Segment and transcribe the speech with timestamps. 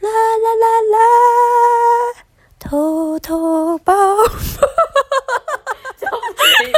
[0.00, 0.96] 啦啦啦啦，
[2.58, 3.94] 偷偷抱。
[5.98, 6.72] 这样不行，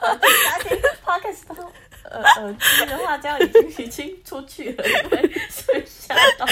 [0.00, 0.66] 呃大家听
[1.04, 1.62] podcast 都
[2.10, 5.30] 呃耳机的话，这样已经已经出去了，因为
[5.86, 6.46] 吓到。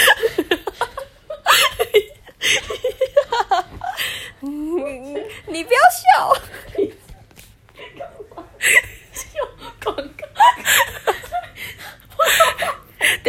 [5.47, 6.35] 你不要笑，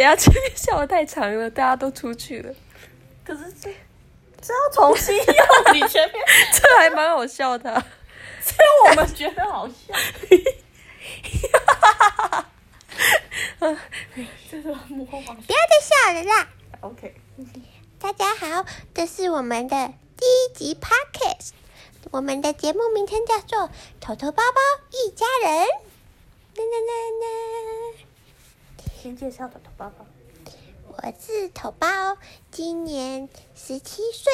[0.02, 2.52] 等一下这边笑的太长了，大家都出去了，
[3.24, 3.72] 可是这
[4.40, 5.24] 这要重新用，
[5.72, 6.20] 你前面
[6.52, 7.86] 这还蛮好笑的啊、
[8.42, 9.74] 只有我们觉得好笑。
[14.50, 16.48] 这个模仿不要再笑了啦
[16.80, 17.14] ！OK，
[18.00, 21.50] 大家好，这是我们的第一集 podcast，
[22.10, 23.68] 我们的节目名称叫做
[24.00, 24.60] 《头头包包
[24.90, 25.64] 一家人》。
[29.02, 30.06] 先介绍的头包吧。
[30.86, 31.88] 我是头包，
[32.52, 34.32] 今年十七岁，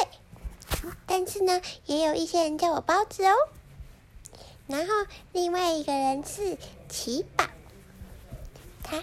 [1.06, 3.34] 但是呢，也有一些人叫我包子哦。
[4.66, 4.92] 然后
[5.33, 7.47] 另外一个人是奇宝，
[8.84, 9.02] 他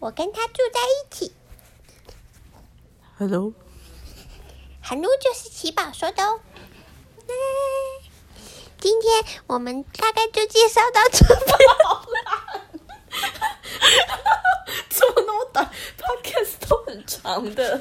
[0.00, 1.32] 我跟他住在一起。
[3.16, 3.54] Hello，
[4.82, 6.40] 韩露就是奇宝说的哦。
[7.26, 7.32] 嗯
[8.78, 11.38] 今天我们大概就介绍到这边。
[14.90, 17.80] 怎么那么短？Podcast 都很长的。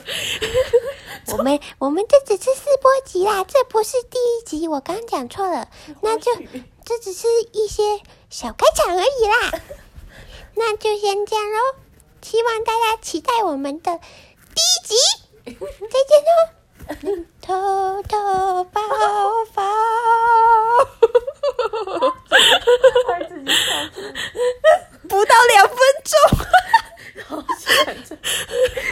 [1.31, 5.69] 我们我们这只是试播集啦，这不是第一集，我刚讲错了，
[6.01, 6.31] 那就
[6.83, 9.61] 这只是一些小开场而已啦。
[10.57, 11.57] 那就先这样喽，
[12.21, 13.99] 希望大家期待我们的
[14.55, 14.95] 第一集，
[15.45, 17.25] 再见喽。
[17.41, 17.53] 偷